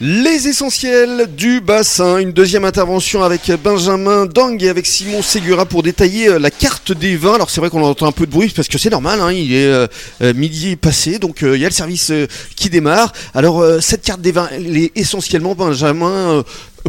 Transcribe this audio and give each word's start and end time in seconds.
Les 0.00 0.48
essentiels 0.48 1.28
du 1.36 1.60
bassin, 1.60 2.18
une 2.18 2.32
deuxième 2.32 2.64
intervention 2.64 3.22
avec 3.22 3.52
Benjamin 3.62 4.26
Dang 4.26 4.60
et 4.60 4.68
avec 4.68 4.86
Simon 4.86 5.22
Segura 5.22 5.66
pour 5.66 5.84
détailler 5.84 6.30
euh, 6.30 6.40
la 6.40 6.50
carte 6.50 6.90
des 6.90 7.16
vins. 7.16 7.34
Alors 7.34 7.48
c'est 7.48 7.60
vrai 7.60 7.70
qu'on 7.70 7.84
entend 7.84 8.08
un 8.08 8.12
peu 8.12 8.26
de 8.26 8.32
bruit 8.32 8.52
parce 8.54 8.66
que 8.66 8.76
c'est 8.76 8.90
normal, 8.90 9.20
hein, 9.20 9.30
il 9.30 9.52
est 9.52 9.66
euh, 9.66 9.86
euh, 10.20 10.34
midi 10.34 10.74
passé, 10.74 11.20
donc 11.20 11.42
il 11.42 11.60
y 11.60 11.64
a 11.64 11.68
le 11.68 11.74
service 11.74 12.10
qui 12.56 12.70
démarre. 12.70 13.12
Alors 13.34 13.64
cette 13.80 14.02
carte 14.02 14.20
des 14.20 14.32
vins, 14.32 14.48
elle 14.50 14.76
est 14.76 14.90
essentiellement, 14.96 15.54
Benjamin, 15.54 16.42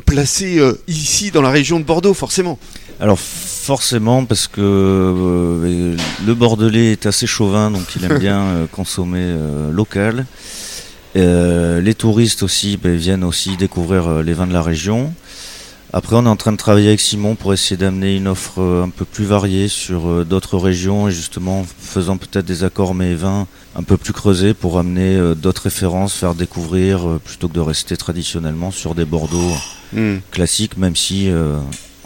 placée 0.05 0.59
ici 0.87 1.29
dans 1.29 1.43
la 1.43 1.51
région 1.51 1.79
de 1.79 1.85
Bordeaux, 1.85 2.15
forcément. 2.15 2.57
Alors 2.99 3.19
forcément 3.19 4.25
parce 4.25 4.47
que 4.47 4.61
le 6.25 6.33
Bordelais 6.33 6.93
est 6.93 7.05
assez 7.05 7.27
chauvin, 7.27 7.69
donc 7.69 7.83
il 7.95 8.03
aime 8.03 8.17
bien 8.19 8.67
consommer 8.71 9.35
local. 9.71 10.25
Euh, 11.15 11.79
les 11.81 11.93
touristes 11.93 12.43
aussi 12.43 12.77
ben, 12.77 12.95
viennent 12.95 13.23
aussi 13.23 13.55
découvrir 13.57 14.07
euh, 14.07 14.23
les 14.23 14.33
vins 14.33 14.47
de 14.47 14.53
la 14.53 14.61
région. 14.61 15.13
Après, 15.93 16.17
on 16.17 16.25
est 16.25 16.29
en 16.29 16.35
train 16.35 16.51
de 16.51 16.57
travailler 16.57 16.89
avec 16.89 16.99
Simon 16.99 17.35
pour 17.35 17.53
essayer 17.53 17.77
d'amener 17.77 18.17
une 18.17 18.27
offre 18.27 18.59
euh, 18.59 18.83
un 18.83 18.89
peu 18.89 19.05
plus 19.05 19.23
variée 19.23 19.69
sur 19.69 20.25
d'autres 20.25 20.57
régions 20.57 21.07
et 21.07 21.11
justement 21.11 21.65
faisant 21.79 22.17
peut-être 22.17 22.45
des 22.45 22.65
accords 22.65 22.93
mais 22.93 23.13
vins 23.13 23.47
un 23.77 23.83
peu 23.83 23.95
plus 23.95 24.11
creusés 24.11 24.53
pour 24.53 24.77
amener 24.77 25.35
d'autres 25.35 25.63
références, 25.63 26.13
faire 26.13 26.35
découvrir 26.35 27.19
plutôt 27.23 27.47
que 27.47 27.53
de 27.53 27.59
rester 27.61 27.95
traditionnellement 27.95 28.71
sur 28.71 28.95
des 28.95 29.05
Bordeaux 29.05 29.53
hmm. 29.93 30.17
classiques, 30.31 30.77
même 30.77 30.95
si 30.95 31.29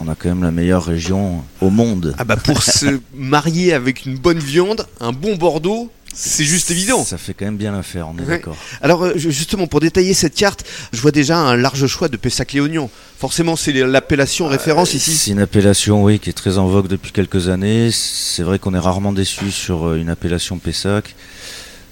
on 0.00 0.08
a 0.08 0.14
quand 0.14 0.28
même 0.28 0.42
la 0.42 0.50
meilleure 0.50 0.84
région 0.84 1.44
au 1.60 1.70
monde. 1.70 2.14
Ah 2.18 2.24
bah 2.24 2.36
pour 2.36 2.62
se 2.62 3.00
marier 3.14 3.72
avec 3.72 4.04
une 4.06 4.16
bonne 4.16 4.38
viande, 4.38 4.86
un 5.00 5.12
bon 5.12 5.36
Bordeaux, 5.36 5.90
c'est 6.14 6.44
juste 6.44 6.70
évident. 6.70 7.04
Ça 7.04 7.18
fait 7.18 7.34
quand 7.34 7.44
même 7.44 7.56
bien 7.56 7.72
l'affaire, 7.72 8.08
on 8.08 8.18
est 8.18 8.26
d'accord. 8.26 8.56
Alors 8.82 9.04
euh, 9.04 9.12
justement, 9.16 9.66
pour 9.66 9.80
détailler 9.80 10.12
cette 10.14 10.34
carte, 10.34 10.64
je 10.92 11.00
vois 11.00 11.12
déjà 11.12 11.38
un 11.38 11.56
large 11.56 11.86
choix 11.86 12.08
de 12.08 12.16
Pessac-Léognan. 12.16 12.90
Forcément, 13.18 13.56
c'est 13.56 13.72
l'appellation 13.72 14.46
euh, 14.46 14.50
référence 14.50 14.94
ici. 14.94 15.14
C'est 15.14 15.30
une 15.30 15.40
appellation, 15.40 16.02
oui, 16.02 16.18
qui 16.18 16.30
est 16.30 16.34
très 16.34 16.58
en 16.58 16.66
vogue 16.66 16.88
depuis 16.88 17.12
quelques 17.12 17.48
années. 17.48 17.90
C'est 17.92 18.42
vrai 18.42 18.58
qu'on 18.58 18.74
est 18.74 18.78
rarement 18.78 19.12
déçu 19.12 19.50
sur 19.50 19.88
euh, 19.88 19.96
une 19.96 20.08
appellation 20.08 20.58
Pessac. 20.58 21.14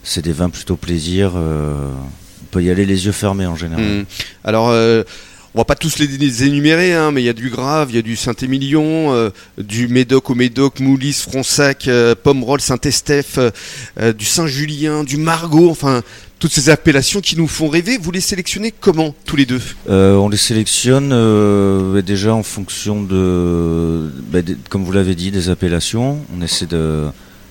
C'est 0.03 0.23
des 0.23 0.33
vins 0.33 0.51
plutôt 0.51 0.77
plaisir. 0.77 1.33
on 1.35 2.47
peut 2.51 2.63
y 2.63 2.71
aller 2.71 2.87
les 2.87 3.07
yeux 3.07 3.13
fermés 3.13 3.47
en 3.47 3.57
général. 3.57 3.85
Mmh. 3.85 4.05
Alors, 4.45 4.73
on 5.59 5.63
va 5.63 5.65
pas 5.65 5.75
tous 5.75 5.99
les 5.99 6.45
énumérer, 6.45 6.95
hein, 6.95 7.11
mais 7.11 7.21
il 7.21 7.25
y 7.25 7.29
a 7.29 7.33
du 7.33 7.51
Grave, 7.51 7.89
il 7.91 7.97
y 7.97 7.99
a 7.99 8.03
du 8.03 8.15
Saint-Émilion, 8.15 9.13
euh, 9.13 9.31
du 9.59 9.89
Médoc 9.89 10.31
au 10.31 10.37
Médoc, 10.37 10.79
Moulis, 10.79 11.15
Fronsac, 11.29 11.89
euh, 11.89 12.15
Pomerol, 12.15 12.61
Saint-Estèphe, 12.61 13.41
euh, 13.99 14.13
du 14.13 14.25
Saint-Julien, 14.25 15.03
du 15.03 15.17
Margot, 15.17 15.69
enfin 15.69 16.03
toutes 16.39 16.53
ces 16.53 16.71
appellations 16.71 17.21
qui 17.21 17.37
nous 17.37 17.49
font 17.49 17.69
rêver. 17.69 17.99
Vous 18.01 18.13
les 18.13 18.21
sélectionnez 18.21 18.71
comment 18.71 19.17
tous 19.25 19.35
les 19.35 19.47
deux? 19.47 19.61
On 19.89 20.29
les 20.29 20.37
sélectionne 20.37 21.09
déjà 22.03 22.33
en 22.33 22.45
fonction 22.45 23.03
de, 23.03 24.13
bah, 24.31 24.39
comme 24.71 24.85
vous 24.85 24.93
l'avez 24.93 25.17
dit, 25.17 25.33
des 25.33 25.51
appellations. 25.51 26.21
On 26.37 26.41
essaie 26.41 26.67
de, 26.67 27.07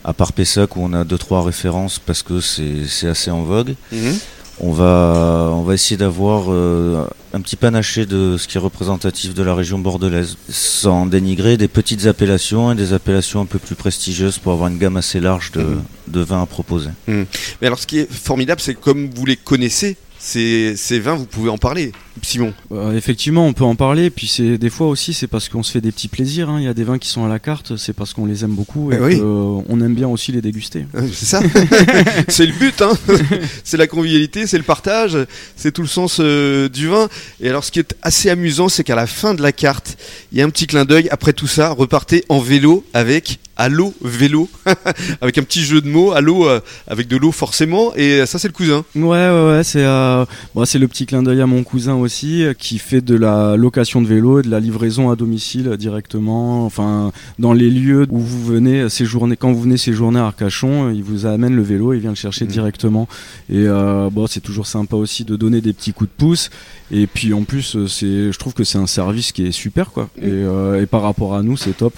à 0.06 0.14
part 0.14 0.32
Pessac 0.32 0.78
où 0.78 0.80
on 0.82 0.94
a 0.94 1.04
deux 1.04 1.18
trois 1.18 1.44
références 1.44 2.00
parce 2.00 2.24
que 2.24 2.40
c'est 2.40 3.10
assez 3.10 3.32
en 3.32 3.44
vogue. 3.44 3.76
Mhm. 3.92 4.18
On 4.60 4.72
va, 4.72 5.52
on 5.54 5.62
va 5.62 5.76
essayer 5.76 5.98
d'avoir 5.98 6.46
euh, 6.50 7.06
un 7.34 7.42
petit 7.42 7.56
panaché 7.56 8.08
de 8.08 8.38
ce 8.38 8.48
qui 8.48 8.58
est 8.58 8.60
représentatif 8.60 9.36
de 9.36 9.44
la 9.44 9.54
région 9.54 9.78
bordelaise, 9.78 10.38
sans 10.50 11.06
dénigrer 11.06 11.58
des 11.58 11.68
petites 11.68 12.08
appellations 12.08 12.72
et 12.72 12.76
des 12.76 12.94
appellations 12.94 13.42
un 13.42 13.46
peu 13.46 13.60
plus 13.60 13.76
prestigieuses 13.76 14.40
pour 14.40 14.54
avoir 14.54 14.70
une 14.70 14.80
gamme 14.80 14.98
assez 14.98 15.20
large 15.20 15.52
de, 15.52 15.62
mmh. 15.64 16.22
vins 16.22 16.42
à 16.42 16.46
proposer. 16.48 16.90
Mmh. 17.08 17.24
Mais 17.62 17.68
alors 17.68 17.78
ce 17.78 17.86
qui 17.86 18.00
est 18.00 18.12
formidable, 18.12 18.60
c'est 18.60 18.74
comme 18.74 19.10
vous 19.14 19.26
les 19.26 19.36
connaissez, 19.36 19.96
ces, 20.18 20.76
ces, 20.76 21.00
vins, 21.00 21.16
vous 21.16 21.28
pouvez 21.28 21.52
en 21.52 21.60
parler, 21.60 21.92
Simon. 22.24 22.54
Euh, 22.72 22.96
effectivement, 22.96 23.46
on 23.46 23.54
peut 23.54 23.64
en 23.64 23.76
parler. 23.76 24.10
Puis 24.10 24.28
c'est 24.28 24.58
des 24.58 24.70
fois 24.70 24.88
aussi, 24.88 25.14
c'est 25.14 25.28
parce 25.28 25.50
qu'on 25.50 25.64
se 25.64 25.72
fait 25.72 25.82
des 25.82 25.92
petits 25.92 26.08
plaisirs. 26.08 26.50
Hein. 26.50 26.60
Il 26.60 26.66
y 26.66 26.68
a 26.68 26.74
des 26.74 26.84
vins 26.84 26.98
qui 26.98 27.10
sont 27.10 27.26
à 27.26 27.30
la 27.30 27.40
carte, 27.40 27.78
c'est 27.78 27.94
parce 27.94 28.14
qu'on 28.14 28.26
les 28.26 28.44
aime 28.44 28.54
beaucoup 28.54 28.92
et 28.92 28.96
eh 28.96 29.18
qu'on 29.18 29.82
aime 29.82 29.94
bien 29.94 30.08
aussi 30.08 30.32
les 30.32 30.42
déguster. 30.42 30.86
Euh, 30.96 31.08
c'est 31.14 31.26
ça. 31.26 31.42
c'est 32.28 32.46
le 32.46 32.54
but. 32.54 32.82
Hein. 32.82 32.92
c'est 33.64 33.78
la 33.78 33.88
convivialité, 33.88 34.48
c'est 34.48 34.58
le 34.58 34.64
partage, 34.64 35.18
c'est 35.56 35.72
tout 35.72 35.82
le 35.82 35.88
sens 35.88 36.18
euh, 36.20 36.70
du 36.70 36.88
vin. 36.88 37.08
Et 37.42 37.50
alors, 37.50 37.64
ce 37.64 37.72
qui 37.72 37.80
est 37.80 37.96
assez 38.02 38.30
amusant, 38.30 38.70
c'est 38.70 38.84
qu'à 38.84 38.96
la 38.96 39.08
fin 39.08 39.34
de 39.34 39.42
la 39.42 39.52
carte, 39.52 39.98
il 40.32 40.38
y 40.38 40.42
a 40.42 40.46
un 40.46 40.50
petit 40.50 40.68
clin 40.68 40.86
d'œil. 40.86 41.08
Après 41.12 41.34
tout 41.34 41.48
ça, 41.48 41.70
repartez 41.72 42.24
en 42.30 42.40
vélo 42.40 42.86
avec 42.94 43.40
Allo 43.60 43.94
vélo, 44.02 44.48
avec 45.22 45.38
un 45.40 45.44
petit 45.44 45.64
jeu 45.64 45.82
de 45.82 45.88
mots, 45.88 46.12
Allo 46.12 46.48
euh, 46.48 46.60
avec 46.88 47.08
de 47.08 47.18
l'eau 47.18 47.32
forcément, 47.32 47.92
et 47.96 48.24
ça 48.28 48.38
c'est 48.38 48.48
le 48.48 48.54
cousin. 48.54 48.86
Ouais, 48.96 49.04
ouais, 49.04 49.48
ouais 49.50 49.64
c'est 49.64 49.84
euh, 49.84 50.26
c'est 50.66 50.78
le 50.78 50.88
petit 50.88 51.08
clin 51.08 51.24
d'œil 51.24 51.42
à 51.42 51.48
mon 51.48 51.64
cousin 51.64 51.96
aussi, 51.96 52.07
qui 52.08 52.80
fait 52.80 53.02
de 53.02 53.16
la 53.16 53.56
location 53.58 54.02
de 54.02 54.08
vélo 54.08 54.40
et 54.40 54.42
de 54.44 54.50
la 54.50 54.60
livraison 54.60 55.10
à 55.10 55.16
domicile 55.16 55.76
directement, 55.78 56.66
enfin 56.66 57.12
dans 57.40 57.54
les 57.54 57.70
lieux 57.70 58.06
où 58.10 58.20
vous 58.20 58.46
venez 58.46 58.90
séjourner, 58.90 59.36
quand 59.36 59.52
vous 59.52 59.62
venez 59.62 59.78
séjourner 59.78 60.20
à 60.20 60.26
Arcachon, 60.26 60.92
il 60.92 61.04
vous 61.04 61.26
amène 61.26 61.56
le 61.56 61.62
vélo, 61.62 61.94
il 61.94 62.00
vient 62.00 62.12
le 62.12 62.16
chercher 62.16 62.46
mmh. 62.46 62.50
directement, 62.50 63.08
et 63.50 63.66
euh, 63.66 64.10
bon 64.12 64.28
c'est 64.28 64.42
toujours 64.42 64.68
sympa 64.68 64.96
aussi 64.96 65.26
de 65.26 65.36
donner 65.36 65.62
des 65.62 65.74
petits 65.74 65.94
coups 65.94 66.10
de 66.10 66.16
pouce, 66.16 66.50
et 66.92 67.08
puis 67.08 67.34
en 67.34 67.44
plus 67.44 67.78
c'est, 67.88 68.32
je 68.32 68.40
trouve 68.40 68.54
que 68.54 68.64
c'est 68.64 68.78
un 68.78 68.88
service 68.88 69.32
qui 69.32 69.46
est 69.46 69.52
super 69.52 69.92
quoi, 69.92 70.10
mmh. 70.22 70.28
et, 70.28 70.82
et 70.84 70.86
par 70.86 71.02
rapport 71.02 71.36
à 71.36 71.44
nous 71.44 71.58
c'est 71.58 71.76
top 71.76 71.96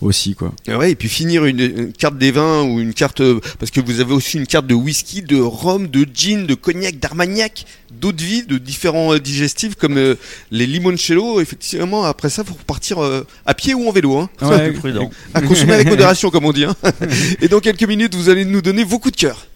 aussi 0.00 0.34
quoi. 0.34 0.52
Ouais, 0.68 0.94
puis 0.94 1.08
finir 1.08 1.44
une, 1.44 1.92
carte 1.92 2.18
des 2.18 2.30
vins 2.30 2.62
ou 2.62 2.80
une 2.80 2.92
carte 2.92 3.22
parce 3.58 3.70
que 3.70 3.80
vous 3.80 4.00
avez 4.00 4.12
aussi 4.12 4.36
une 4.36 4.46
carte 4.46 4.66
de 4.66 4.74
whisky, 4.74 5.22
de 5.22 5.40
rhum, 5.40 5.86
de 5.86 6.06
gin, 6.12 6.46
de 6.46 6.54
cognac, 6.54 6.98
d'armagnac, 6.98 7.64
d'eau 7.90 8.12
de 8.12 8.22
vie, 8.22 8.42
de 8.44 8.58
différents 8.58 9.14
euh, 9.14 9.18
digestifs 9.18 9.74
comme 9.74 9.96
euh, 9.96 10.14
les 10.50 10.66
limoncello. 10.66 11.40
Effectivement, 11.40 12.04
après 12.04 12.30
ça, 12.30 12.44
faut 12.44 12.54
repartir 12.54 13.02
euh, 13.02 13.26
à 13.46 13.54
pied 13.54 13.74
ou 13.74 13.88
en 13.88 13.92
vélo. 13.92 14.18
Hein. 14.18 14.30
Ouais, 14.42 14.72
prudent. 14.72 15.10
À 15.34 15.40
consommer 15.40 15.74
avec 15.74 15.88
modération, 15.90 16.30
comme 16.30 16.44
on 16.44 16.52
dit. 16.52 16.64
Hein. 16.64 16.76
Et 17.40 17.48
dans 17.48 17.60
quelques 17.60 17.84
minutes, 17.84 18.14
vous 18.14 18.28
allez 18.28 18.44
nous 18.44 18.62
donner 18.62 18.84
vos 18.84 18.98
coups 18.98 19.16
de 19.16 19.20
cœur. 19.20 19.47